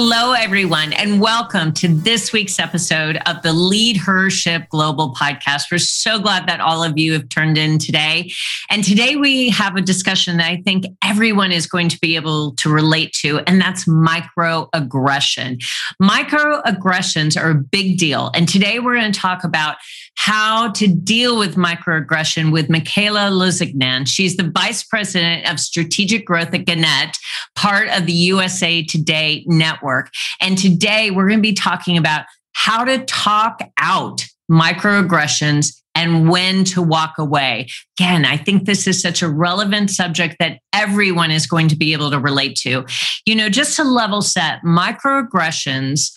[0.00, 5.72] Hello, everyone, and welcome to this week's episode of the Leadership Global podcast.
[5.72, 8.30] We're so glad that all of you have turned in today.
[8.70, 12.52] And today we have a discussion that I think everyone is going to be able
[12.58, 15.64] to relate to, and that's microaggression.
[16.00, 18.30] Microaggressions are a big deal.
[18.34, 19.78] And today we're going to talk about
[20.18, 24.04] how to deal with microaggression with Michaela Lusignan.
[24.04, 27.16] She's the Vice President of Strategic Growth at Gannett,
[27.54, 30.10] part of the USA Today network.
[30.40, 36.64] And today we're going to be talking about how to talk out microaggressions and when
[36.64, 37.68] to walk away.
[37.96, 41.92] Again, I think this is such a relevant subject that everyone is going to be
[41.92, 42.84] able to relate to.
[43.24, 46.10] You know, just to level set, microaggressions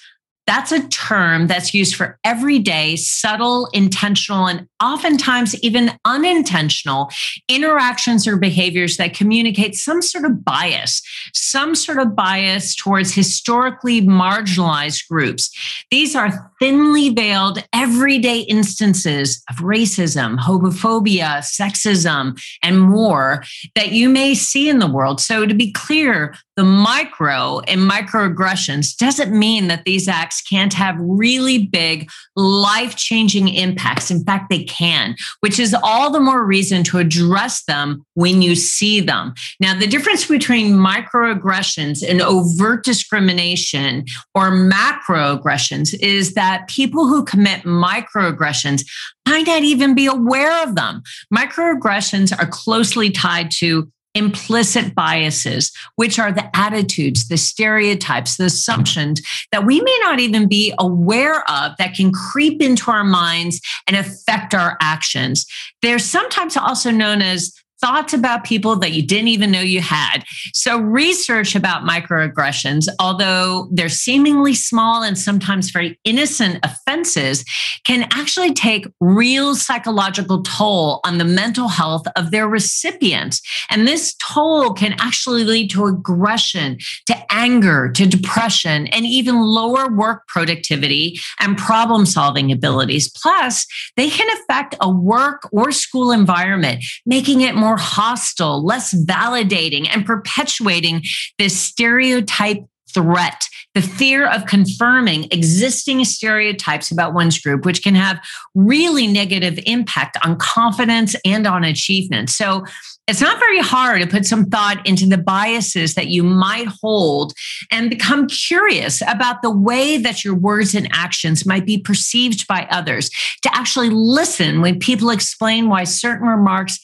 [0.47, 7.11] that's a term that's used for everyday, subtle, intentional, and oftentimes even unintentional
[7.47, 11.02] interactions or behaviors that communicate some sort of bias,
[11.34, 15.52] some sort of bias towards historically marginalized groups.
[15.92, 23.44] These are thinly veiled, everyday instances of racism, homophobia, sexism, and more
[23.75, 25.22] that you may see in the world.
[25.22, 30.95] So, to be clear, the micro and microaggressions doesn't mean that these acts can't have
[30.99, 34.11] really big, life changing impacts.
[34.11, 38.53] In fact, they can, which is all the more reason to address them when you
[38.53, 39.33] see them.
[39.59, 44.05] Now, the difference between microaggressions and overt discrimination
[44.35, 48.83] or macroaggressions is that people who commit microaggressions
[49.27, 51.01] might not even be aware of them.
[51.33, 59.22] Microaggressions are closely tied to implicit biases, which are the attitudes, the stereotypes, the assumptions
[59.51, 63.95] that we may not even be aware of that can creep into our minds and
[63.95, 65.45] affect our actions.
[65.81, 70.24] They're sometimes also known as thoughts about people that you didn't even know you had.
[70.53, 77.44] So, research about microaggressions, although they're seemingly small and sometimes very innocent offenses,
[77.84, 83.42] can actually take real psychological toll on the mental health of their recipients.
[83.69, 86.78] And this toll can actually lead to aggression,
[87.08, 93.09] to anger, to depression, and even lower work productivity and problem solving abilities.
[93.09, 93.66] Plus,
[93.98, 99.87] they can affect a work or school environment, making it more more hostile, less validating,
[99.89, 101.03] and perpetuating
[101.37, 108.19] this stereotype threat the fear of confirming existing stereotypes about one's group, which can have
[108.53, 112.29] really negative impact on confidence and on achievement.
[112.29, 112.65] So
[113.07, 117.31] it's not very hard to put some thought into the biases that you might hold
[117.71, 122.67] and become curious about the way that your words and actions might be perceived by
[122.69, 123.09] others,
[123.43, 126.77] to actually listen when people explain why certain remarks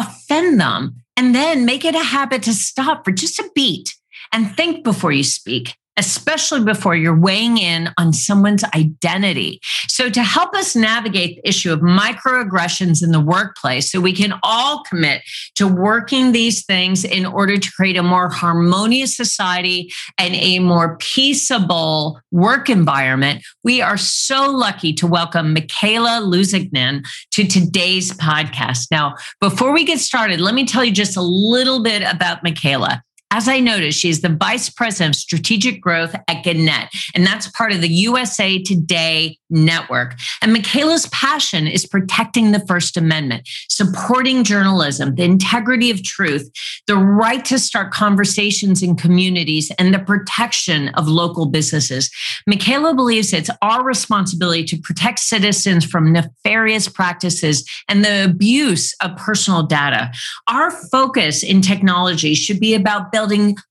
[0.00, 3.94] offend them, and then make it a habit to stop for just a beat
[4.32, 9.60] and think before you speak especially before you're weighing in on someone's identity.
[9.88, 14.34] So, to help us navigate the issue of microaggressions in the workplace, so we can
[14.42, 15.22] all commit
[15.56, 20.96] to working these things in order to create a more harmonious society and a more
[20.98, 28.86] peaceable work environment, we are so lucky to welcome Michaela Luzignan to today's podcast.
[28.90, 33.02] Now, before we get started, let me tell you just a little bit about Michaela.
[33.32, 37.72] As I noticed, she's the vice president of strategic growth at Gannett, and that's part
[37.72, 40.16] of the USA Today network.
[40.42, 46.50] And Michaela's passion is protecting the First Amendment, supporting journalism, the integrity of truth,
[46.88, 52.10] the right to start conversations in communities, and the protection of local businesses.
[52.48, 59.16] Michaela believes it's our responsibility to protect citizens from nefarious practices and the abuse of
[59.16, 60.10] personal data.
[60.48, 63.19] Our focus in technology should be about building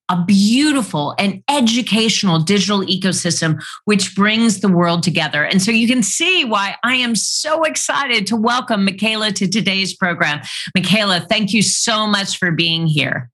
[0.10, 5.44] a beautiful and educational digital ecosystem which brings the world together.
[5.44, 9.96] And so you can see why I am so excited to welcome Michaela to today's
[9.96, 10.42] program.
[10.76, 13.30] Michaela, thank you so much for being here.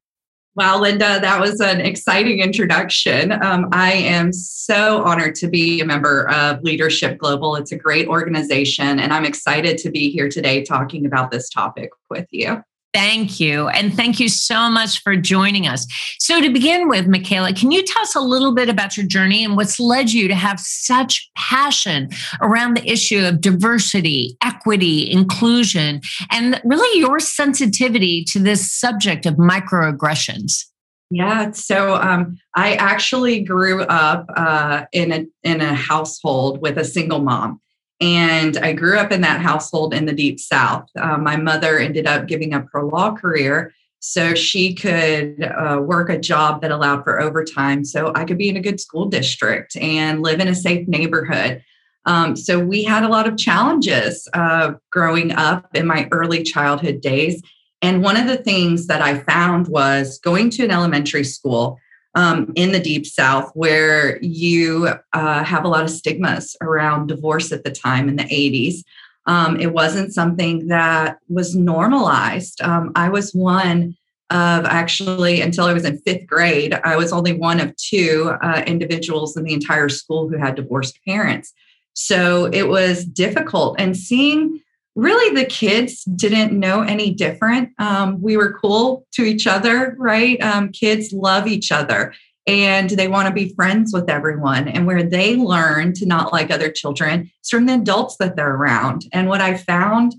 [0.56, 3.34] Wow, Linda, that was an exciting introduction.
[3.44, 7.58] Um, I am so honored to be a member of Leadership Global.
[7.58, 11.90] It's a great organization, and I'm excited to be here today talking about this topic
[12.10, 12.64] with you.
[12.96, 13.68] Thank you.
[13.68, 15.86] And thank you so much for joining us.
[16.18, 19.44] So, to begin with, Michaela, can you tell us a little bit about your journey
[19.44, 22.08] and what's led you to have such passion
[22.42, 26.00] around the issue of diversity, equity, inclusion,
[26.32, 30.64] and really your sensitivity to this subject of microaggressions?
[31.12, 36.86] Yeah, so um, I actually grew up uh, in a in a household with a
[36.86, 37.60] single mom.
[38.02, 40.90] And I grew up in that household in the deep south.
[41.00, 46.10] Uh, my mother ended up giving up her law career so she could uh, work
[46.10, 49.76] a job that allowed for overtime so I could be in a good school district
[49.78, 51.64] and live in a safe neighborhood.
[52.06, 57.02] Um, so we had a lot of challenges uh, growing up in my early childhood
[57.02, 57.42] days.
[57.82, 61.80] And one of the things that I found was going to an elementary school
[62.16, 67.52] um, in the deep south where you uh, have a lot of stigmas around divorce
[67.52, 68.84] at the time in the 80s
[69.28, 72.62] um, it wasn't something that was normalized.
[72.62, 73.96] Um, i was one
[74.32, 78.64] of actually until i was in fifth grade i was only one of two uh,
[78.66, 81.54] individuals in the entire school who had divorced parents.
[81.96, 83.78] So it was difficult.
[83.80, 84.62] And seeing
[84.96, 87.70] really the kids didn't know any different.
[87.80, 90.42] Um, we were cool to each other, right?
[90.42, 92.14] Um, kids love each other
[92.48, 94.68] and they want to be friends with everyone.
[94.68, 98.56] And where they learn to not like other children is from the adults that they're
[98.56, 99.06] around.
[99.12, 100.16] And what I found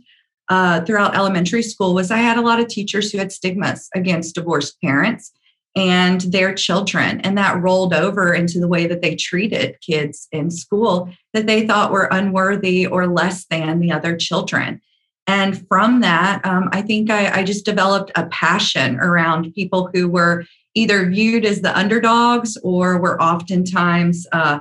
[0.48, 4.34] uh, throughout elementary school was I had a lot of teachers who had stigmas against
[4.34, 5.32] divorced parents
[5.76, 7.20] and their children.
[7.20, 11.66] And that rolled over into the way that they treated kids in school that they
[11.66, 14.80] thought were unworthy or less than the other children.
[15.26, 20.08] And from that, um, I think I, I just developed a passion around people who
[20.08, 24.60] were either viewed as the underdogs or were oftentimes uh,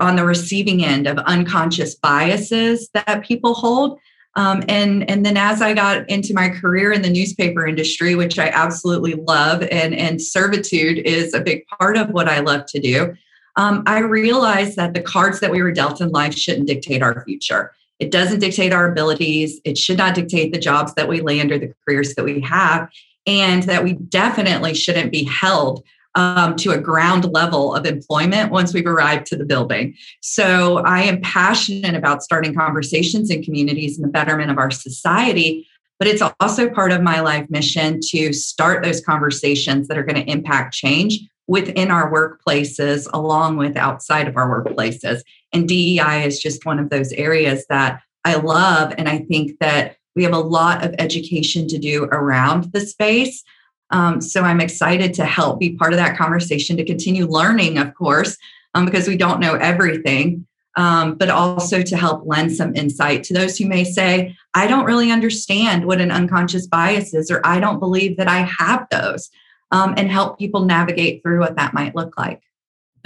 [0.00, 3.98] on the receiving end of unconscious biases that people hold.
[4.36, 8.38] Um, and and then as I got into my career in the newspaper industry, which
[8.38, 12.80] I absolutely love, and and servitude is a big part of what I love to
[12.80, 13.14] do.
[13.56, 17.24] Um, I realized that the cards that we were dealt in life shouldn't dictate our
[17.24, 17.72] future.
[17.98, 19.58] It doesn't dictate our abilities.
[19.64, 22.90] It should not dictate the jobs that we land or the careers that we have,
[23.26, 25.82] and that we definitely shouldn't be held
[26.16, 29.94] um, to a ground level of employment once we've arrived to the building.
[30.20, 35.68] So I am passionate about starting conversations in communities and the betterment of our society.
[35.98, 40.22] But it's also part of my life mission to start those conversations that are going
[40.22, 45.20] to impact change within our workplaces, along with outside of our workplaces.
[45.52, 48.92] And DEI is just one of those areas that I love.
[48.98, 53.44] And I think that we have a lot of education to do around the space.
[53.90, 57.94] Um, so I'm excited to help be part of that conversation to continue learning, of
[57.94, 58.36] course,
[58.74, 60.46] um, because we don't know everything,
[60.76, 64.84] um, but also to help lend some insight to those who may say, I don't
[64.84, 69.30] really understand what an unconscious bias is, or I don't believe that I have those,
[69.70, 72.42] um, and help people navigate through what that might look like.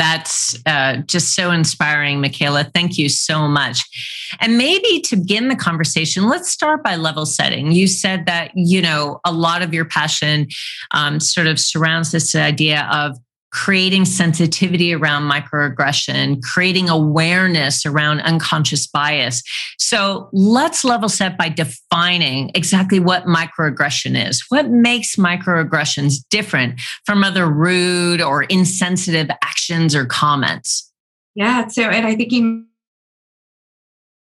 [0.01, 2.65] That's uh, just so inspiring, Michaela.
[2.65, 3.85] Thank you so much.
[4.41, 7.73] And maybe to begin the conversation, let's start by level setting.
[7.73, 10.49] You said that, you know, a lot of your passion
[10.93, 13.19] um, sort of surrounds this idea of
[13.53, 19.43] creating sensitivity around microaggression, creating awareness around unconscious bias.
[19.79, 24.45] So let's level set by defining exactly what microaggression is.
[24.49, 30.91] What makes microaggressions different from other rude or insensitive actions or comments?
[31.35, 31.67] Yeah.
[31.69, 32.65] So, and I think you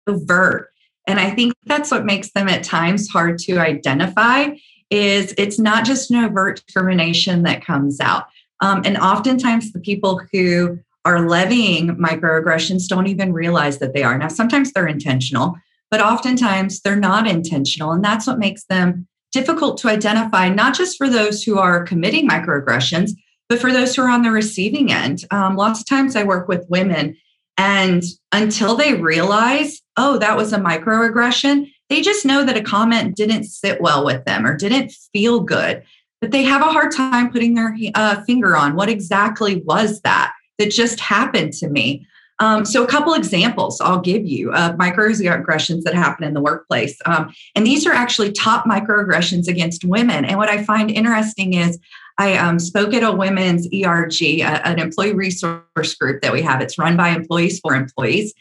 [0.06, 0.68] overt.
[1.06, 4.50] And I think that's what makes them at times hard to identify
[4.90, 8.26] is it's not just an overt discrimination that comes out
[8.62, 14.16] um, and oftentimes, the people who are levying microaggressions don't even realize that they are.
[14.16, 15.56] Now, sometimes they're intentional,
[15.90, 17.90] but oftentimes they're not intentional.
[17.90, 22.28] And that's what makes them difficult to identify, not just for those who are committing
[22.28, 23.10] microaggressions,
[23.48, 25.24] but for those who are on the receiving end.
[25.32, 27.16] Um, lots of times I work with women,
[27.58, 33.16] and until they realize, oh, that was a microaggression, they just know that a comment
[33.16, 35.82] didn't sit well with them or didn't feel good
[36.22, 40.32] but they have a hard time putting their uh, finger on what exactly was that
[40.58, 42.06] that just happened to me.
[42.38, 46.96] Um, so, a couple examples I'll give you of microaggressions that happen in the workplace.
[47.06, 50.24] Um, and these are actually top microaggressions against women.
[50.24, 51.78] And what I find interesting is
[52.18, 56.60] I um, spoke at a women's ERG, a, an employee resource group that we have.
[56.60, 58.32] It's run by employees for employees.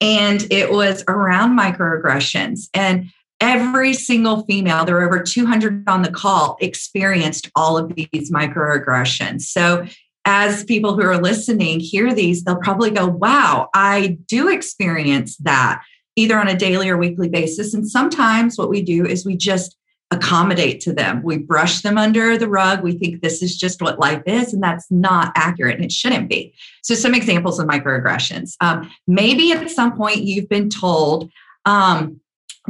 [0.00, 2.68] And it was around microaggressions.
[2.74, 3.10] And
[3.40, 9.42] every single female, there were over 200 on the call, experienced all of these microaggressions.
[9.42, 9.86] So
[10.24, 15.82] as people who are listening hear these, they'll probably go, wow, I do experience that
[16.16, 17.72] either on a daily or weekly basis.
[17.72, 19.76] And sometimes what we do is we just
[20.10, 21.22] accommodate to them.
[21.22, 22.82] We brush them under the rug.
[22.82, 26.28] We think this is just what life is, and that's not accurate and it shouldn't
[26.28, 26.52] be.
[26.82, 28.54] So, some examples of microaggressions.
[28.60, 31.30] Um, maybe at some point you've been told,
[31.64, 32.20] um,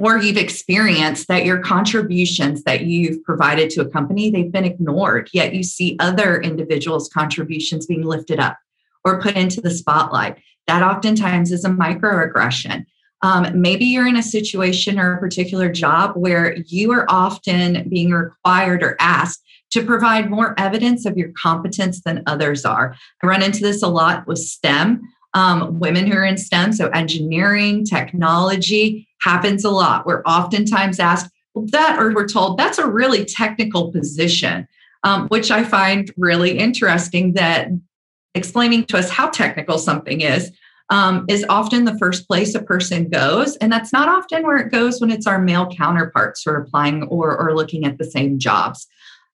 [0.01, 5.29] or you've experienced that your contributions that you've provided to a company they've been ignored
[5.33, 8.57] yet you see other individuals contributions being lifted up
[9.05, 12.85] or put into the spotlight that oftentimes is a microaggression
[13.23, 18.13] um, maybe you're in a situation or a particular job where you are often being
[18.13, 19.43] required or asked
[19.73, 22.97] to provide more evidence of your competence than others are.
[23.23, 25.03] I run into this a lot with STEM,
[25.35, 30.07] um, women who are in STEM, so engineering, technology happens a lot.
[30.07, 31.31] We're oftentimes asked,
[31.73, 34.67] that, or we're told that's a really technical position,
[35.03, 37.69] um, which I find really interesting that
[38.35, 40.53] explaining to us how technical something is
[40.91, 43.57] um, is often the first place a person goes.
[43.57, 47.05] And that's not often where it goes when it's our male counterparts who are applying
[47.05, 48.87] or, or looking at the same jobs.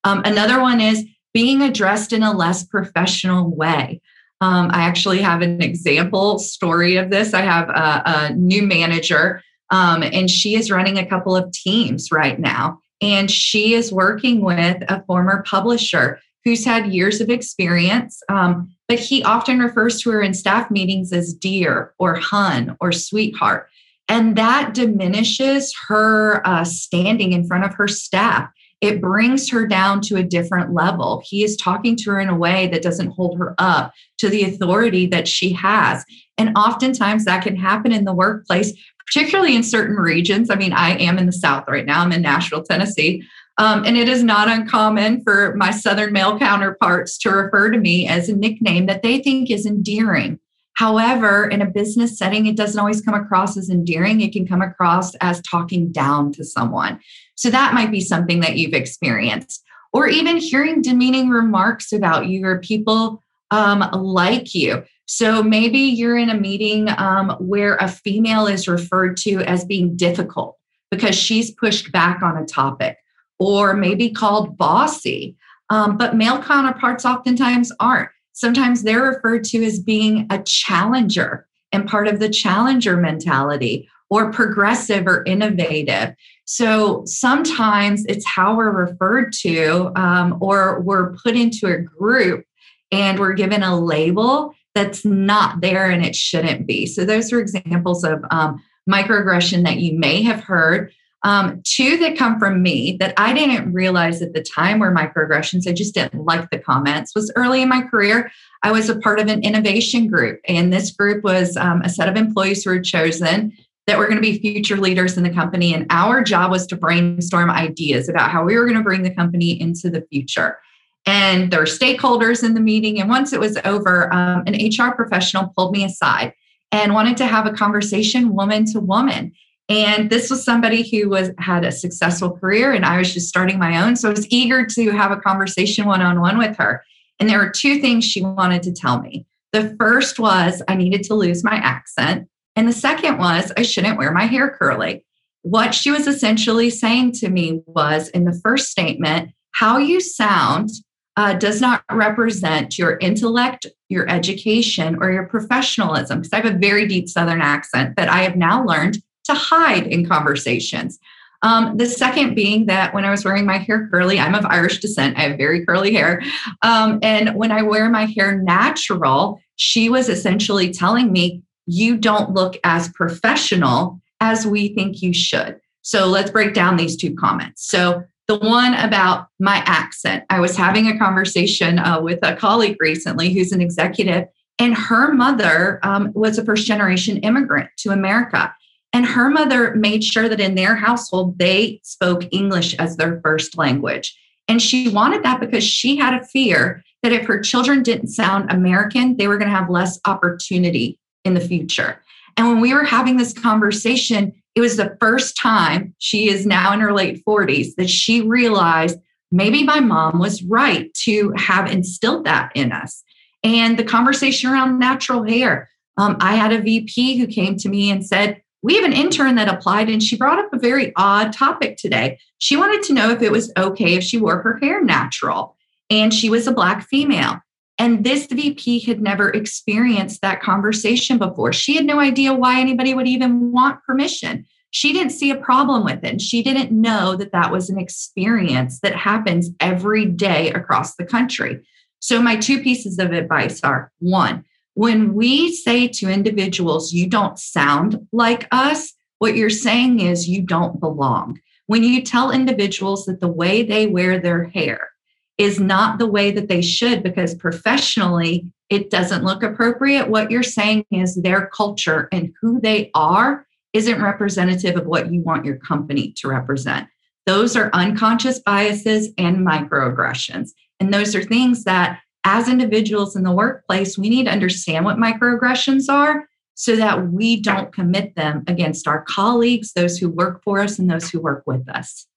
[0.03, 1.03] Um, another one is
[1.33, 4.01] being addressed in a less professional way.
[4.39, 7.33] Um, I actually have an example story of this.
[7.33, 12.11] I have a, a new manager, um, and she is running a couple of teams
[12.11, 12.79] right now.
[13.01, 18.21] And she is working with a former publisher who's had years of experience.
[18.29, 22.91] Um, but he often refers to her in staff meetings as dear or hun or
[22.91, 23.69] sweetheart.
[24.07, 28.49] And that diminishes her uh, standing in front of her staff.
[28.79, 31.21] It brings her down to a different level.
[31.25, 34.43] He is talking to her in a way that doesn't hold her up to the
[34.43, 36.05] authority that she has.
[36.37, 38.71] And oftentimes that can happen in the workplace,
[39.07, 40.49] particularly in certain regions.
[40.49, 43.23] I mean, I am in the South right now, I'm in Nashville, Tennessee.
[43.59, 48.07] Um, and it is not uncommon for my Southern male counterparts to refer to me
[48.07, 50.39] as a nickname that they think is endearing.
[50.73, 54.21] However, in a business setting, it doesn't always come across as endearing.
[54.21, 56.99] It can come across as talking down to someone.
[57.33, 59.63] So that might be something that you've experienced.
[59.91, 64.83] Or even hearing demeaning remarks about you or people um, like you.
[65.07, 69.95] So maybe you're in a meeting um, where a female is referred to as being
[69.95, 70.57] difficult
[70.91, 72.97] because she's pushed back on a topic
[73.39, 75.35] or maybe called bossy.
[75.69, 78.09] Um, but male counterparts oftentimes aren't.
[78.33, 84.31] Sometimes they're referred to as being a challenger and part of the challenger mentality or
[84.31, 86.15] progressive or innovative.
[86.45, 92.45] So sometimes it's how we're referred to um, or we're put into a group
[92.91, 96.85] and we're given a label that's not there and it shouldn't be.
[96.85, 100.93] So those are examples of um, microaggression that you may have heard.
[101.23, 105.67] Um, two that come from me that I didn't realize at the time were microaggressions.
[105.67, 107.15] I just didn't like the comments.
[107.15, 108.31] Was early in my career,
[108.61, 112.07] I was a part of an innovation group, and this group was um, a set
[112.07, 113.51] of employees who were chosen
[113.87, 115.73] that were going to be future leaders in the company.
[115.73, 119.15] And our job was to brainstorm ideas about how we were going to bring the
[119.15, 120.59] company into the future.
[121.07, 122.99] And there were stakeholders in the meeting.
[122.99, 126.33] And once it was over, um, an HR professional pulled me aside
[126.71, 129.31] and wanted to have a conversation woman to woman
[129.69, 133.59] and this was somebody who was had a successful career and I was just starting
[133.59, 133.95] my own.
[133.95, 136.83] So I was eager to have a conversation one-on-one with her.
[137.19, 139.25] And there were two things she wanted to tell me.
[139.51, 142.29] The first was I needed to lose my accent.
[142.55, 145.03] And the second was I shouldn't wear my hair curly.
[145.41, 150.69] What she was essentially saying to me was in the first statement, how you sound
[151.17, 156.19] uh, does not represent your intellect, your education, or your professionalism.
[156.19, 159.87] Because I have a very deep Southern accent that I have now learned to hide
[159.87, 160.99] in conversations.
[161.41, 164.79] Um, the second being that when I was wearing my hair curly, I'm of Irish
[164.79, 166.21] descent, I have very curly hair.
[166.61, 172.31] Um, and when I wear my hair natural, she was essentially telling me, You don't
[172.31, 175.59] look as professional as we think you should.
[175.81, 177.67] So let's break down these two comments.
[177.67, 182.77] So the one about my accent, I was having a conversation uh, with a colleague
[182.79, 184.27] recently who's an executive,
[184.59, 188.53] and her mother um, was a first generation immigrant to America.
[188.93, 193.57] And her mother made sure that in their household, they spoke English as their first
[193.57, 194.17] language.
[194.47, 198.51] And she wanted that because she had a fear that if her children didn't sound
[198.51, 202.01] American, they were going to have less opportunity in the future.
[202.37, 206.73] And when we were having this conversation, it was the first time she is now
[206.73, 208.97] in her late 40s that she realized
[209.31, 213.03] maybe my mom was right to have instilled that in us.
[213.43, 215.69] And the conversation around natural hair.
[215.97, 219.35] Um, I had a VP who came to me and said, we have an intern
[219.35, 222.17] that applied and she brought up a very odd topic today.
[222.39, 225.55] She wanted to know if it was okay if she wore her hair natural
[225.91, 227.41] and she was a Black female.
[227.79, 231.53] And this VP had never experienced that conversation before.
[231.53, 234.45] She had no idea why anybody would even want permission.
[234.71, 236.11] She didn't see a problem with it.
[236.11, 241.05] And she didn't know that that was an experience that happens every day across the
[241.05, 241.65] country.
[241.99, 244.43] So, my two pieces of advice are one,
[244.73, 250.43] when we say to individuals, you don't sound like us, what you're saying is you
[250.43, 251.39] don't belong.
[251.65, 254.89] When you tell individuals that the way they wear their hair
[255.37, 260.09] is not the way that they should because professionally it doesn't look appropriate.
[260.09, 265.21] What you're saying is their culture and who they are isn't representative of what you
[265.21, 266.87] want your company to represent.
[267.25, 270.51] Those are unconscious biases and microaggressions.
[270.79, 274.97] And those are things that, as individuals in the workplace, we need to understand what
[274.97, 280.59] microaggressions are so that we don't commit them against our colleagues, those who work for
[280.59, 282.07] us, and those who work with us.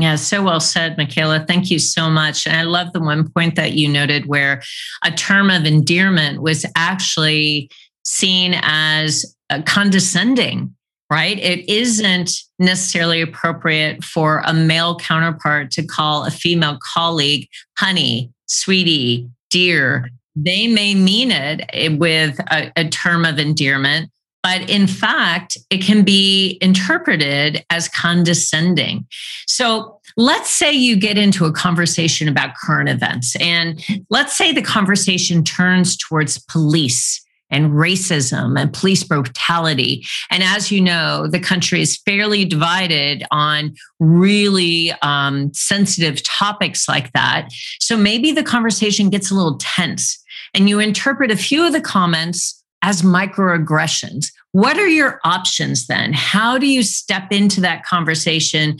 [0.00, 1.44] Yeah, so well said, Michaela.
[1.46, 2.46] Thank you so much.
[2.46, 4.62] And I love the one point that you noted where
[5.04, 7.70] a term of endearment was actually
[8.04, 10.74] seen as uh, condescending,
[11.10, 11.38] right?
[11.38, 19.28] It isn't necessarily appropriate for a male counterpart to call a female colleague honey, sweetie,
[19.50, 20.08] dear.
[20.34, 24.10] They may mean it eh, with a, a term of endearment,
[24.42, 29.06] but in fact, it can be interpreted as condescending.
[29.46, 34.62] So let's say you get into a conversation about current events, and let's say the
[34.62, 40.04] conversation turns towards police and racism and police brutality.
[40.30, 47.12] And as you know, the country is fairly divided on really um, sensitive topics like
[47.12, 47.48] that.
[47.80, 50.22] So maybe the conversation gets a little tense,
[50.54, 54.26] and you interpret a few of the comments as microaggressions.
[54.52, 56.12] What are your options then?
[56.12, 58.78] How do you step into that conversation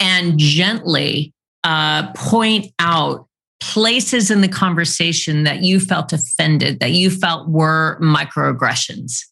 [0.00, 1.32] and gently
[1.64, 3.26] uh, point out
[3.60, 9.24] places in the conversation that you felt offended, that you felt were microaggressions?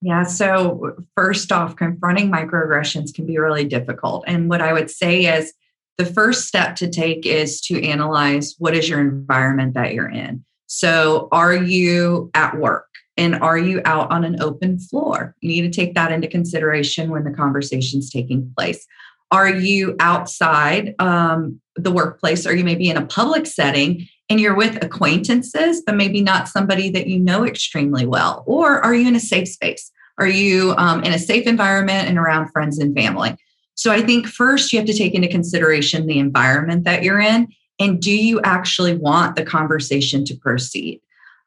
[0.00, 4.24] Yeah, so first off, confronting microaggressions can be really difficult.
[4.26, 5.52] And what I would say is
[5.98, 10.44] the first step to take is to analyze what is your environment that you're in.
[10.66, 12.86] So, are you at work?
[13.16, 15.34] And are you out on an open floor?
[15.40, 18.86] You need to take that into consideration when the conversation's taking place.
[19.30, 22.46] Are you outside um, the workplace?
[22.46, 26.48] Or you may be in a public setting and you're with acquaintances, but maybe not
[26.48, 28.44] somebody that you know extremely well?
[28.46, 29.90] Or are you in a safe space?
[30.18, 33.36] Are you um, in a safe environment and around friends and family?
[33.74, 37.48] So I think first you have to take into consideration the environment that you're in.
[37.78, 41.00] And do you actually want the conversation to proceed?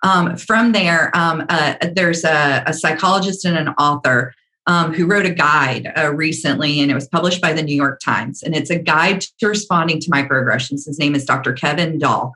[0.03, 4.33] Um, from there, um, uh, there's a, a, psychologist and an author
[4.65, 7.99] um, who wrote a guide uh, recently, and it was published by the New York
[8.03, 8.41] Times.
[8.41, 10.85] And it's a guide to responding to microaggressions.
[10.85, 11.53] His name is Dr.
[11.53, 12.31] Kevin Nadal.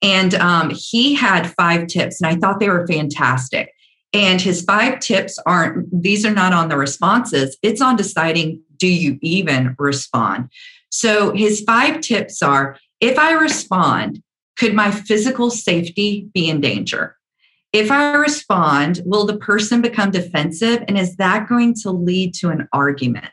[0.00, 3.74] And um, he had five tips, and I thought they were fantastic.
[4.12, 8.86] And his five tips aren't, these are not on the responses, it's on deciding do
[8.86, 10.50] you even respond?
[10.90, 14.22] So his five tips are if I respond,
[14.58, 17.16] could my physical safety be in danger?
[17.72, 20.82] If I respond, will the person become defensive?
[20.88, 23.28] And is that going to lead to an argument?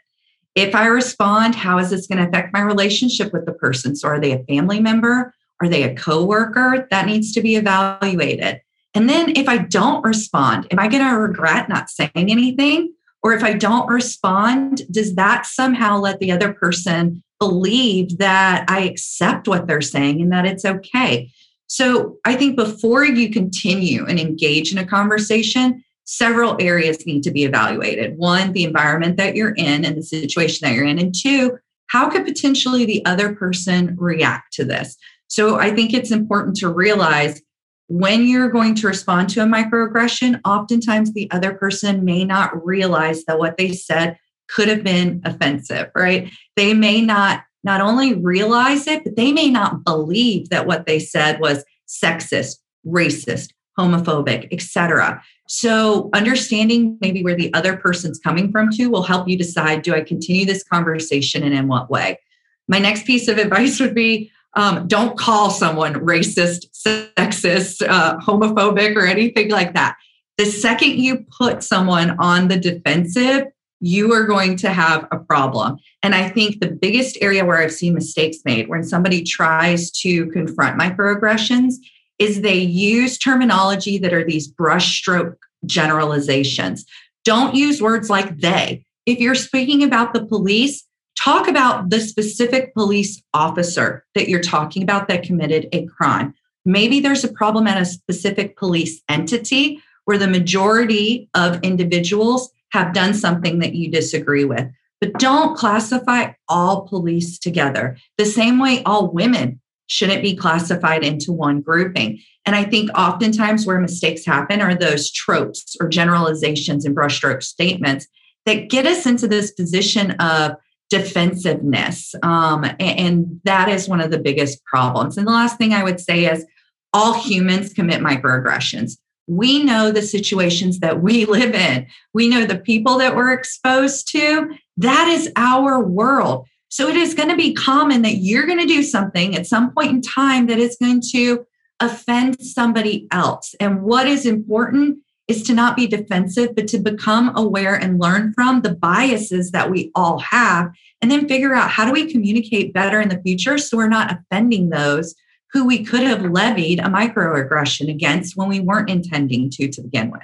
[0.55, 3.95] If I respond, how is this going to affect my relationship with the person?
[3.95, 5.33] So, are they a family member?
[5.61, 6.87] Are they a coworker?
[6.91, 8.61] That needs to be evaluated.
[8.93, 12.93] And then, if I don't respond, am I going to regret not saying anything?
[13.23, 18.81] Or if I don't respond, does that somehow let the other person believe that I
[18.81, 21.31] accept what they're saying and that it's okay.
[21.67, 27.31] So I think before you continue and engage in a conversation, several areas need to
[27.31, 28.17] be evaluated.
[28.17, 30.99] One, the environment that you're in and the situation that you're in.
[30.99, 34.95] And two, how could potentially the other person react to this?
[35.27, 37.41] So I think it's important to realize
[37.87, 43.25] when you're going to respond to a microaggression, oftentimes the other person may not realize
[43.25, 44.17] that what they said
[44.47, 46.31] could have been offensive, right?
[46.55, 50.99] They may not not only realize it, but they may not believe that what they
[50.99, 55.21] said was sexist, racist, homophobic, etc.
[55.47, 59.95] So understanding maybe where the other person's coming from too will help you decide do
[59.95, 62.19] I continue this conversation and in what way?
[62.67, 68.95] My next piece of advice would be um, don't call someone racist, sexist, uh, homophobic,
[68.95, 69.97] or anything like that.
[70.37, 73.47] The second you put someone on the defensive,
[73.85, 75.77] you are going to have a problem.
[76.01, 80.25] And I think the biggest area where I've seen mistakes made when somebody tries to
[80.31, 81.75] confront microaggressions
[82.17, 85.35] is they use terminology that are these brushstroke
[85.67, 86.83] generalizations.
[87.25, 88.83] Don't use words like they.
[89.05, 90.83] if you're speaking about the police,
[91.15, 96.33] talk about the specific police officer that you're talking about that committed a crime.
[96.65, 102.93] Maybe there's a problem at a specific police entity where the majority of individuals have
[102.93, 104.67] done something that you disagree with.
[104.99, 107.97] But don't classify all police together.
[108.17, 112.19] The same way all women shouldn't be classified into one grouping.
[112.45, 118.07] And I think oftentimes where mistakes happen are those tropes or generalizations and brushstroke statements
[118.45, 120.53] that get us into this position of
[120.89, 122.13] defensiveness.
[122.23, 125.17] Um, and, and that is one of the biggest problems.
[125.17, 126.45] And the last thing I would say is
[126.93, 128.97] all humans commit microaggressions.
[129.27, 134.07] We know the situations that we live in, we know the people that we're exposed
[134.11, 134.49] to.
[134.77, 136.47] That is our world.
[136.69, 139.71] So it is going to be common that you're going to do something at some
[139.71, 141.45] point in time that is going to
[141.79, 143.55] offend somebody else.
[143.59, 148.33] And what is important is to not be defensive, but to become aware and learn
[148.33, 152.73] from the biases that we all have, and then figure out how do we communicate
[152.73, 155.15] better in the future so we're not offending those
[155.55, 160.11] who we could have levied a microaggression against when we weren't intending to to begin
[160.11, 160.21] with.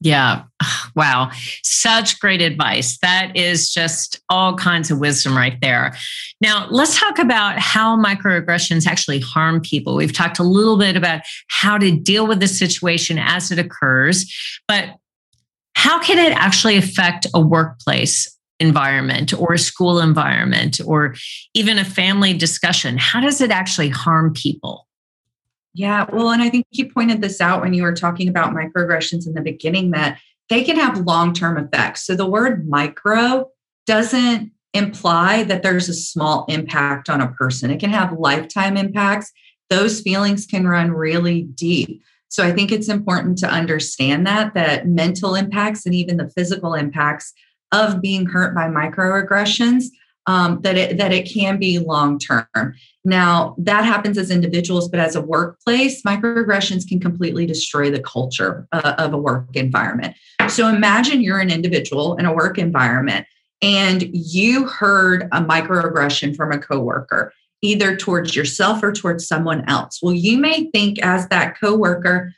[0.00, 0.42] Yeah.
[0.94, 1.30] Wow.
[1.62, 2.98] Such great advice.
[2.98, 5.96] That is just all kinds of wisdom right there.
[6.38, 9.96] Now, let's talk about how microaggressions actually harm people.
[9.96, 14.30] We've talked a little bit about how to deal with the situation as it occurs,
[14.68, 14.96] but
[15.76, 18.28] how can it actually affect a workplace
[18.62, 21.14] environment or a school environment or
[21.52, 22.96] even a family discussion?
[22.96, 24.86] How does it actually harm people?
[25.74, 29.26] Yeah, well, and I think you pointed this out when you were talking about microaggressions
[29.26, 32.06] in the beginning that they can have long term effects.
[32.06, 33.50] So the word micro
[33.86, 39.30] doesn't imply that there's a small impact on a person, it can have lifetime impacts.
[39.70, 42.02] Those feelings can run really deep.
[42.28, 46.72] So I think it's important to understand that that mental impacts and even the physical
[46.74, 47.32] impacts
[47.72, 49.86] of being hurt by microaggressions
[50.26, 52.74] um, that it that it can be long term.
[53.04, 58.68] Now that happens as individuals, but as a workplace, microaggressions can completely destroy the culture
[58.72, 60.14] uh, of a work environment.
[60.48, 63.26] So imagine you're an individual in a work environment
[63.60, 67.32] and you heard a microaggression from a coworker,
[67.62, 70.00] either towards yourself or towards someone else.
[70.02, 72.32] Well, you may think as that coworker,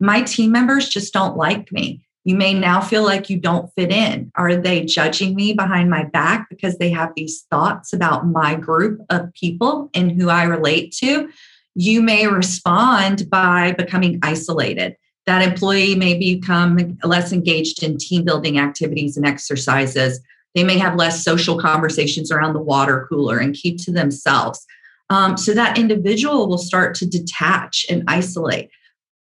[0.00, 2.04] my team members just don't like me.
[2.24, 4.32] You may now feel like you don't fit in.
[4.34, 9.00] Are they judging me behind my back because they have these thoughts about my group
[9.10, 11.28] of people and who I relate to?
[11.74, 14.96] You may respond by becoming isolated.
[15.26, 20.20] That employee may become less engaged in team building activities and exercises.
[20.54, 24.64] They may have less social conversations around the water cooler and keep to themselves.
[25.10, 28.70] Um, so that individual will start to detach and isolate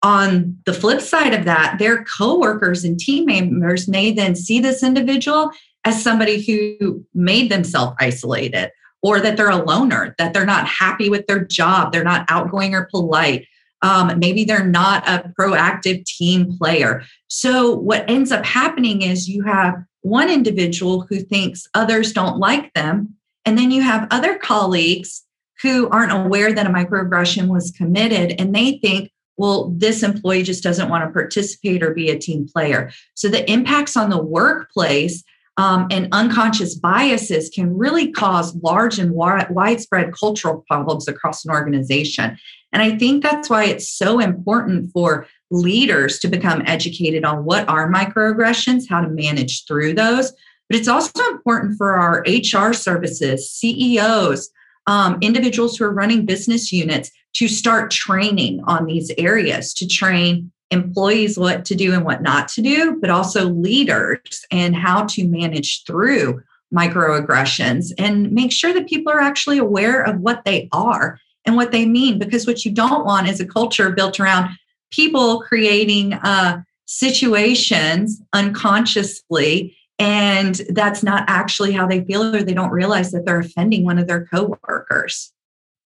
[0.03, 4.83] on the flip side of that, their coworkers and team members may then see this
[4.83, 5.49] individual
[5.85, 8.69] as somebody who made themselves isolated
[9.01, 12.73] or that they're a loner, that they're not happy with their job, they're not outgoing
[12.73, 13.47] or polite.
[13.81, 17.03] Um, maybe they're not a proactive team player.
[17.27, 22.73] So, what ends up happening is you have one individual who thinks others don't like
[22.73, 25.25] them, and then you have other colleagues
[25.61, 30.63] who aren't aware that a microaggression was committed and they think, well, this employee just
[30.63, 32.91] doesn't want to participate or be a team player.
[33.15, 35.23] So the impacts on the workplace
[35.57, 42.37] um, and unconscious biases can really cause large and widespread cultural problems across an organization.
[42.71, 47.69] And I think that's why it's so important for leaders to become educated on what
[47.69, 50.31] are microaggressions, how to manage through those.
[50.69, 54.49] But it's also important for our HR services, CEOs,
[54.87, 60.51] um, individuals who are running business units to start training on these areas to train
[60.71, 65.27] employees what to do and what not to do, but also leaders and how to
[65.27, 66.41] manage through
[66.73, 71.71] microaggressions and make sure that people are actually aware of what they are and what
[71.71, 72.17] they mean.
[72.17, 74.49] Because what you don't want is a culture built around
[74.91, 82.71] people creating uh, situations unconsciously and that's not actually how they feel or they don't
[82.71, 85.31] realize that they're offending one of their coworkers.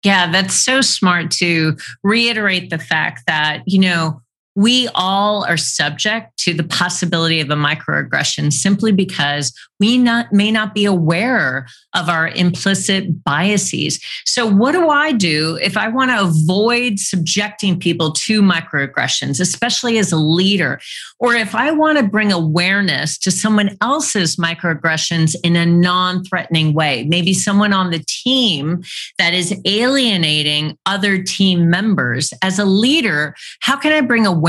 [0.03, 4.23] Yeah, that's so smart to reiterate the fact that, you know,
[4.57, 10.51] we all are subject to the possibility of a microaggression simply because we not, may
[10.51, 13.99] not be aware of our implicit biases.
[14.27, 19.99] So, what do I do if I want to avoid subjecting people to microaggressions, especially
[19.99, 20.81] as a leader?
[21.19, 26.75] Or if I want to bring awareness to someone else's microaggressions in a non threatening
[26.75, 28.83] way, maybe someone on the team
[29.19, 32.35] that is alienating other team members.
[32.43, 34.40] As a leader, how can I bring awareness?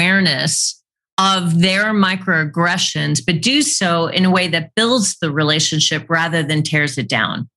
[1.17, 6.63] Of their microaggressions, but do so in a way that builds the relationship rather than
[6.63, 7.49] tears it down?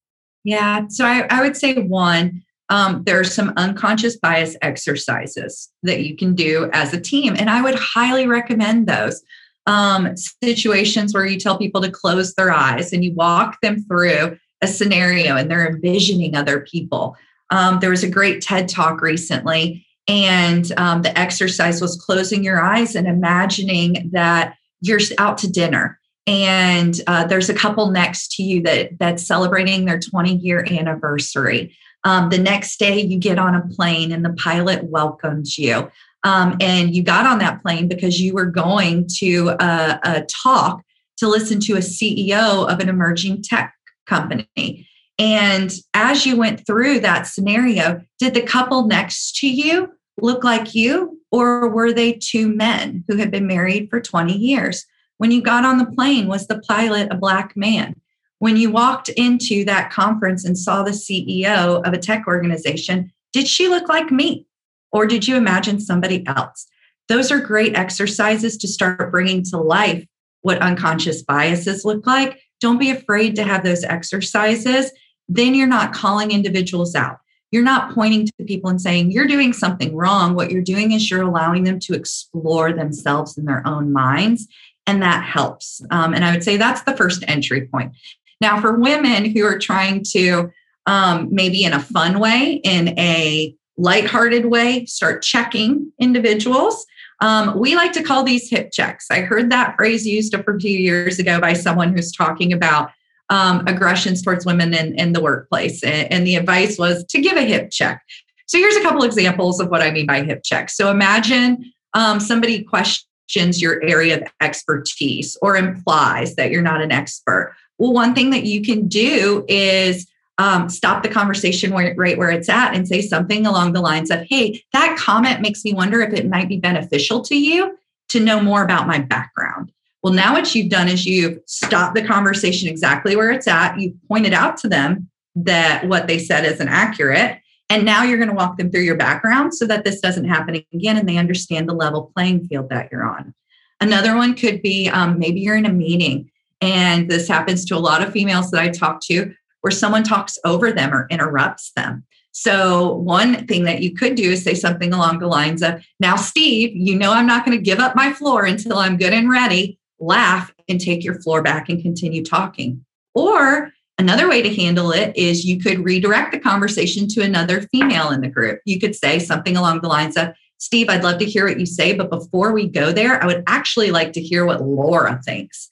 [0.44, 0.86] Yeah.
[0.88, 6.16] So I, I would say one, um, there are some unconscious bias exercises that you
[6.16, 7.34] can do as a team.
[7.38, 9.22] And I would highly recommend those
[9.66, 14.36] um, situations where you tell people to close their eyes and you walk them through
[14.60, 17.16] a scenario and they're envisioning other people.
[17.50, 22.60] Um, there was a great TED talk recently, and um, the exercise was closing your
[22.60, 25.98] eyes and imagining that you're out to dinner.
[26.26, 31.76] And uh, there's a couple next to you that that's celebrating their 20 year anniversary.
[32.04, 35.90] Um, the next day you get on a plane and the pilot welcomes you.
[36.22, 40.82] Um, and you got on that plane because you were going to a, a talk
[41.18, 43.74] to listen to a ceo of an emerging tech
[44.06, 50.44] company and as you went through that scenario did the couple next to you look
[50.44, 54.86] like you or were they two men who had been married for 20 years
[55.18, 58.00] when you got on the plane, was the pilot a black man?
[58.40, 63.46] When you walked into that conference and saw the CEO of a tech organization, did
[63.46, 64.46] she look like me?
[64.92, 66.66] Or did you imagine somebody else?
[67.08, 70.04] Those are great exercises to start bringing to life
[70.42, 72.40] what unconscious biases look like.
[72.60, 74.90] Don't be afraid to have those exercises.
[75.28, 77.18] Then you're not calling individuals out.
[77.50, 80.34] You're not pointing to people and saying, you're doing something wrong.
[80.34, 84.48] What you're doing is you're allowing them to explore themselves in their own minds
[84.86, 85.82] and that helps.
[85.90, 87.92] Um, and I would say that's the first entry point.
[88.40, 90.50] Now, for women who are trying to
[90.86, 96.86] um, maybe in a fun way, in a lighthearted way, start checking individuals.
[97.20, 99.06] Um, we like to call these hip checks.
[99.10, 102.90] I heard that phrase used a few years ago by someone who's talking about
[103.30, 105.82] um, aggressions towards women in, in the workplace.
[105.82, 108.02] And, and the advice was to give a hip check.
[108.46, 110.70] So here's a couple examples of what I mean by hip check.
[110.70, 116.92] So imagine um, somebody questions your area of expertise or implies that you're not an
[116.92, 117.54] expert.
[117.78, 120.06] Well, one thing that you can do is
[120.38, 124.20] um, stop the conversation right where it's at and say something along the lines of,
[124.28, 128.40] Hey, that comment makes me wonder if it might be beneficial to you to know
[128.40, 129.72] more about my background.
[130.04, 133.80] Well, now what you've done is you've stopped the conversation exactly where it's at.
[133.80, 137.40] You've pointed out to them that what they said isn't accurate.
[137.70, 140.62] And now you're going to walk them through your background so that this doesn't happen
[140.74, 143.32] again and they understand the level playing field that you're on.
[143.80, 147.78] Another one could be um, maybe you're in a meeting, and this happens to a
[147.78, 152.04] lot of females that I talk to where someone talks over them or interrupts them.
[152.32, 156.16] So, one thing that you could do is say something along the lines of, Now,
[156.16, 159.30] Steve, you know I'm not going to give up my floor until I'm good and
[159.30, 159.78] ready.
[160.00, 162.84] Laugh and take your floor back and continue talking.
[163.14, 168.10] Or Another way to handle it is you could redirect the conversation to another female
[168.10, 168.60] in the group.
[168.64, 171.66] You could say something along the lines of, Steve, I'd love to hear what you
[171.66, 175.70] say, but before we go there, I would actually like to hear what Laura thinks.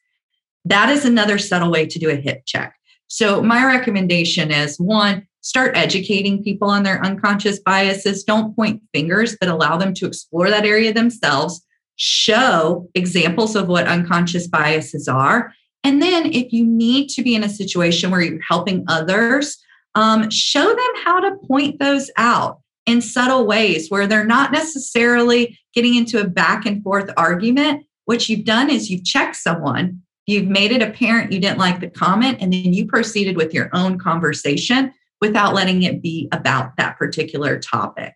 [0.64, 2.76] That is another subtle way to do a hip check.
[3.08, 8.22] So, my recommendation is one, start educating people on their unconscious biases.
[8.22, 11.66] Don't point fingers, but allow them to explore that area themselves.
[12.04, 15.52] Show examples of what unconscious biases are
[15.84, 19.58] and then, if you need to be in a situation where you're helping others,
[19.94, 25.58] um, show them how to point those out in subtle ways where they're not necessarily
[25.74, 27.84] getting into a back and forth argument.
[28.04, 31.90] What you've done is you've checked someone, you've made it apparent you didn't like the
[31.90, 36.96] comment, and then you proceeded with your own conversation without letting it be about that
[36.96, 38.14] particular topic.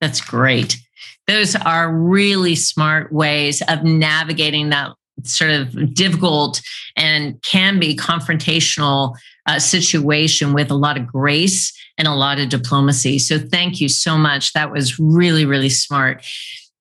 [0.00, 0.78] That's great.
[1.26, 4.92] Those are really smart ways of navigating that
[5.24, 6.62] sort of difficult
[6.96, 12.48] and can be confrontational uh, situation with a lot of grace and a lot of
[12.48, 13.18] diplomacy.
[13.18, 14.52] So thank you so much.
[14.52, 16.24] That was really, really smart.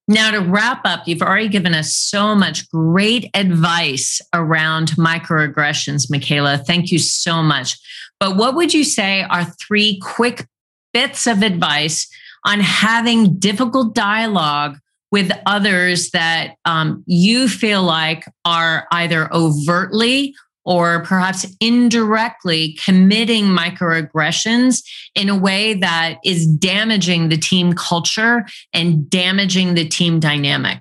[0.08, 6.58] Now, to wrap up, you've already given us so much great advice around microaggressions, Michaela.
[6.58, 7.78] Thank you so much.
[8.20, 10.48] But what would you say are three quick
[10.94, 12.10] bits of advice
[12.46, 14.78] on having difficult dialogue
[15.12, 24.84] with others that um, you feel like are either overtly or perhaps indirectly committing microaggressions
[25.16, 30.80] in a way that is damaging the team culture and damaging the team dynamic?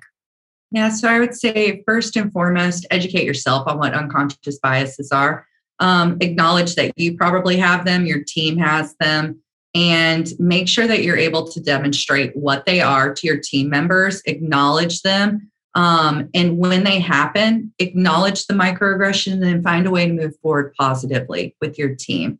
[0.71, 5.47] Yeah, so I would say first and foremost, educate yourself on what unconscious biases are.
[5.79, 9.41] Um, acknowledge that you probably have them, your team has them,
[9.75, 14.21] and make sure that you're able to demonstrate what they are to your team members,
[14.25, 15.51] acknowledge them.
[15.75, 20.73] Um, and when they happen, acknowledge the microaggression and find a way to move forward
[20.77, 22.39] positively with your team.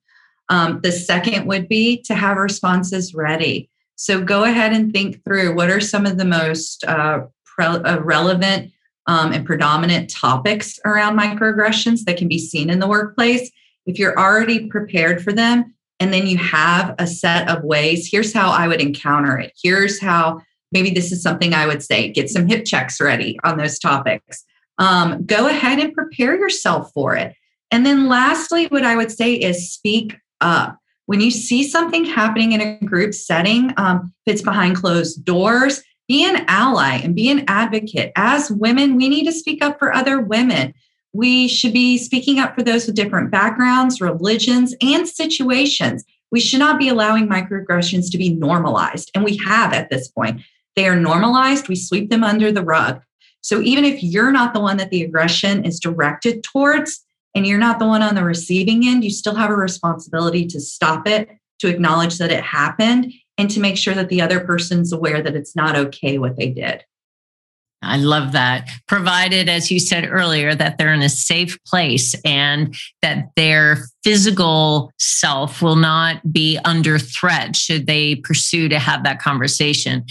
[0.49, 3.69] Um, the second would be to have responses ready.
[3.95, 7.99] So go ahead and think through what are some of the most uh, pre- uh,
[7.99, 8.71] relevant
[9.05, 13.51] um, and predominant topics around microaggressions that can be seen in the workplace,
[13.85, 18.33] if you're already prepared for them and then you have a set of ways, here's
[18.33, 19.53] how I would encounter it.
[19.61, 23.57] Here's how maybe this is something I would say get some hip checks ready on
[23.57, 24.43] those topics.
[24.77, 27.35] Um, go ahead and prepare yourself for it.
[27.71, 30.77] And then, lastly, what I would say is speak up.
[31.05, 35.83] When you see something happening in a group setting, um, if it's behind closed doors,
[36.07, 38.11] be an ally and be an advocate.
[38.15, 40.73] As women, we need to speak up for other women.
[41.13, 46.03] We should be speaking up for those with different backgrounds, religions, and situations.
[46.31, 49.09] We should not be allowing microaggressions to be normalized.
[49.15, 50.41] And we have at this point.
[50.75, 53.01] They are normalized, we sweep them under the rug.
[53.41, 57.03] So even if you're not the one that the aggression is directed towards,
[57.35, 60.59] and you're not the one on the receiving end, you still have a responsibility to
[60.59, 64.91] stop it, to acknowledge that it happened, and to make sure that the other person's
[64.91, 66.83] aware that it's not okay what they did.
[67.81, 68.69] I love that.
[68.87, 74.91] Provided, as you said earlier, that they're in a safe place and that their physical
[74.97, 80.05] self will not be under threat should they pursue to have that conversation.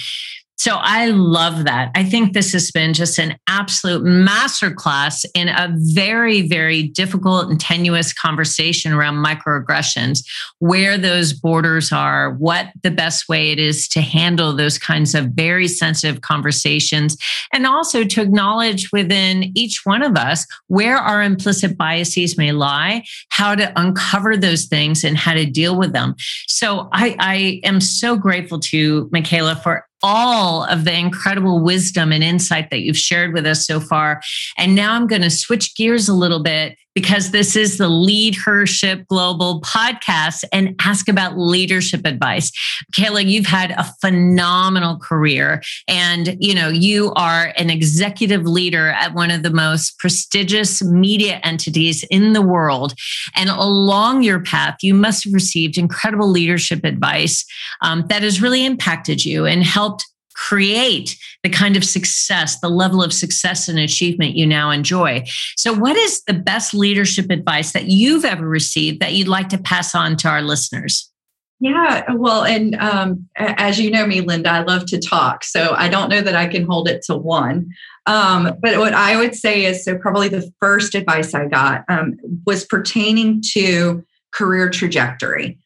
[0.59, 1.93] So I love that.
[1.95, 7.61] I think this has been just an absolute masterclass in a very, very difficult and
[7.61, 10.25] tenuous conversation around microaggressions,
[10.59, 15.27] where those borders are, what the best way it is to handle those kinds of
[15.27, 17.17] very sensitive conversations,
[17.53, 23.05] and also to acknowledge within each one of us where our implicit biases may lie,
[23.31, 26.17] how to uncover those things and how to deal with them.
[26.49, 32.23] So I, I am so grateful to Michaela for all of the incredible wisdom and
[32.23, 34.21] insight that you've shared with us so far.
[34.57, 39.07] And now I'm going to switch gears a little bit because this is the LeadHERship
[39.07, 42.51] Global podcast and ask about leadership advice.
[42.93, 49.15] Kayla, you've had a phenomenal career and you know, you are an executive leader at
[49.15, 52.95] one of the most prestigious media entities in the world.
[53.37, 57.45] And along your path, you must have received incredible leadership advice
[57.81, 60.05] um, that has really impacted you and helped
[60.39, 65.25] create the kind of success, the level of success and achievement you now enjoy.
[65.57, 69.59] So, what is the best leadership advice that you've ever received that you'd like to
[69.59, 71.11] pass on to our listeners?
[71.61, 75.43] Yeah, well, and um, as you know me, Linda, I love to talk.
[75.43, 77.71] So I don't know that I can hold it to one.
[78.07, 82.17] Um, but what I would say is so probably the first advice I got um,
[82.47, 85.59] was pertaining to career trajectory.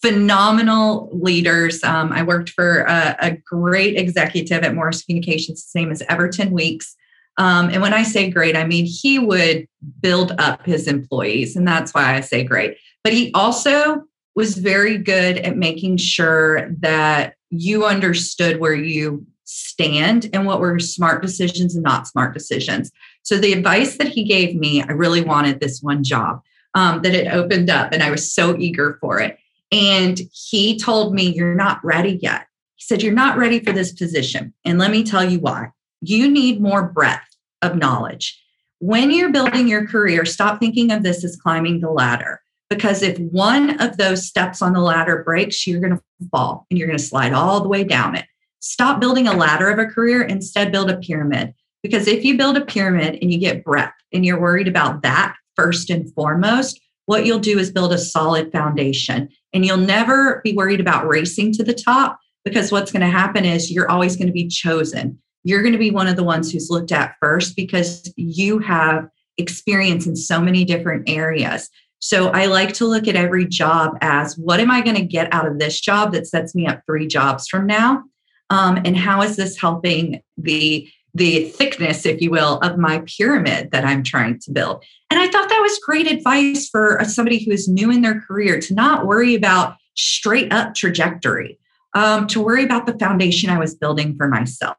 [0.00, 1.82] Phenomenal leaders.
[1.82, 6.94] Um, I worked for a, a, great executive at Morris Communications, same as Everton Weeks.
[7.36, 9.66] Um, and when I say great, I mean he would
[10.00, 12.76] build up his employees, and that's why I say great.
[13.02, 14.04] But he also
[14.36, 20.78] was very good at making sure that you understood where you stand and what were
[20.78, 22.92] smart decisions and not smart decisions.
[23.22, 26.42] So the advice that he gave me, I really wanted this one job
[26.74, 29.38] um, that it opened up, and I was so eager for it.
[29.70, 32.46] And he told me, You're not ready yet.
[32.76, 34.54] He said, You're not ready for this position.
[34.64, 35.70] And let me tell you why.
[36.00, 38.40] You need more breadth of knowledge.
[38.80, 42.40] When you're building your career, stop thinking of this as climbing the ladder.
[42.70, 46.78] Because if one of those steps on the ladder breaks, you're going to fall and
[46.78, 48.26] you're going to slide all the way down it.
[48.60, 51.54] Stop building a ladder of a career, instead, build a pyramid.
[51.82, 55.34] Because if you build a pyramid and you get breadth and you're worried about that
[55.56, 60.52] first and foremost, what you'll do is build a solid foundation and you'll never be
[60.52, 64.26] worried about racing to the top because what's going to happen is you're always going
[64.26, 65.18] to be chosen.
[65.44, 69.08] You're going to be one of the ones who's looked at first because you have
[69.38, 71.70] experience in so many different areas.
[72.00, 75.32] So I like to look at every job as what am I going to get
[75.32, 78.04] out of this job that sets me up three jobs from now?
[78.50, 83.70] Um, and how is this helping the the thickness, if you will, of my pyramid
[83.72, 84.84] that I'm trying to build.
[85.10, 88.60] And I thought that was great advice for somebody who is new in their career
[88.60, 91.58] to not worry about straight up trajectory,
[91.94, 94.76] um, to worry about the foundation I was building for myself.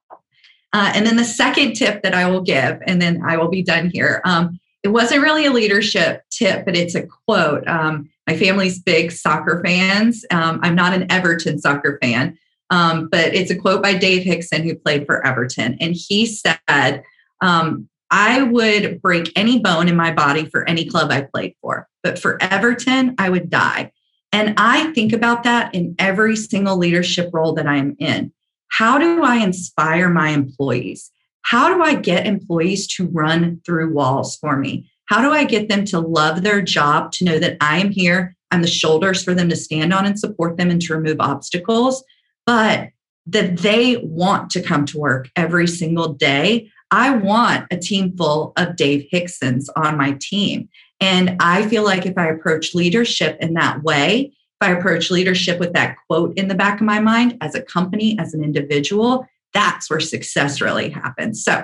[0.72, 3.64] Uh, and then the second tip that I will give, and then I will be
[3.64, 4.22] done here.
[4.24, 7.68] Um, it wasn't really a leadership tip, but it's a quote.
[7.68, 10.24] Um, my family's big soccer fans.
[10.32, 12.38] Um, I'm not an Everton soccer fan,
[12.70, 15.78] um, but it's a quote by Dave Hickson, who played for Everton.
[15.80, 17.04] And he said,
[17.42, 21.88] um, I would break any bone in my body for any club I played for,
[22.04, 23.92] but for Everton, I would die.
[24.32, 28.32] And I think about that in every single leadership role that I'm in.
[28.68, 31.12] How do I inspire my employees?
[31.42, 34.90] How do I get employees to run through walls for me?
[35.06, 38.36] How do I get them to love their job, to know that I am here,
[38.52, 42.04] I'm the shoulders for them to stand on and support them and to remove obstacles?
[42.50, 42.90] But
[43.28, 46.68] that they want to come to work every single day.
[46.90, 50.68] I want a team full of Dave Hicksons on my team.
[51.00, 55.60] And I feel like if I approach leadership in that way, if I approach leadership
[55.60, 59.28] with that quote in the back of my mind as a company, as an individual,
[59.54, 61.44] that's where success really happens.
[61.44, 61.64] So,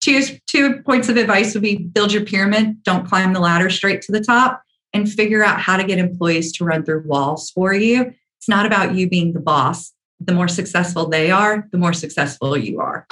[0.00, 4.02] two, two points of advice would be build your pyramid, don't climb the ladder straight
[4.02, 7.72] to the top, and figure out how to get employees to run through walls for
[7.72, 8.12] you.
[8.40, 9.93] It's not about you being the boss.
[10.24, 13.06] The more successful they are, the more successful you are.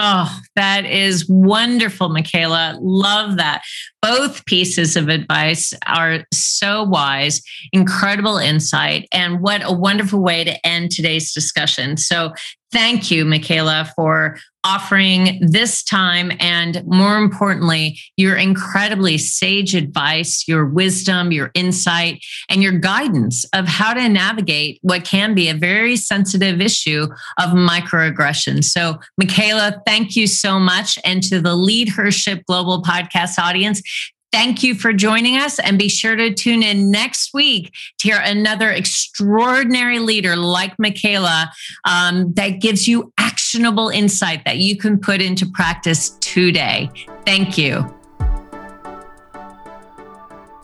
[0.00, 2.78] Oh, that is wonderful, Michaela.
[2.80, 3.62] Love that.
[4.00, 7.42] Both pieces of advice are so wise,
[7.72, 11.96] incredible insight, and what a wonderful way to end today's discussion.
[11.96, 12.32] So,
[12.70, 14.38] thank you, Michaela, for
[14.68, 22.62] offering this time and more importantly, your incredibly sage advice, your wisdom, your insight, and
[22.62, 27.04] your guidance of how to navigate what can be a very sensitive issue
[27.40, 28.62] of microaggression.
[28.62, 30.98] So, Michaela, thank you so much.
[31.02, 33.82] And to the LeadHERship Global podcast audience,
[34.30, 38.20] Thank you for joining us and be sure to tune in next week to hear
[38.22, 41.50] another extraordinary leader like Michaela
[41.86, 43.10] um, that gives you
[43.48, 46.90] actionable insight that you can put into practice today.
[47.24, 47.82] Thank you.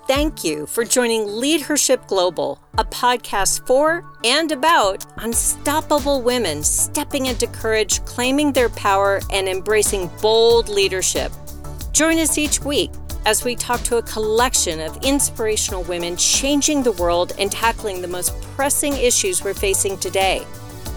[0.06, 7.46] Thank you for joining Leadership Global, a podcast for and about unstoppable women stepping into
[7.46, 11.32] courage, claiming their power, and embracing bold leadership.
[11.92, 12.90] Join us each week
[13.24, 18.08] as we talk to a collection of inspirational women changing the world and tackling the
[18.08, 20.44] most pressing issues we're facing today,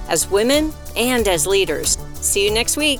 [0.08, 1.98] as women and as leaders.
[2.16, 3.00] See you next week.